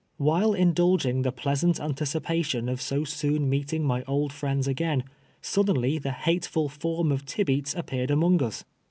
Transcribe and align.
While 0.17 0.55
indulging 0.55 1.21
the 1.21 1.31
pleasant 1.31 1.75
antieii)ation 1.79 2.71
of 2.71 2.81
so 2.81 3.03
soon 3.03 3.47
meeting 3.51 3.83
my 3.83 4.03
old 4.05 4.33
friends 4.33 4.67
again, 4.67 5.03
suddenly 5.43 5.99
the 5.99 6.09
luiteful 6.25 6.69
ft)rm 6.71 7.13
of 7.13 7.23
Tibeats 7.23 7.75
appeared 7.75 8.09
among 8.09 8.41
us. 8.41 8.63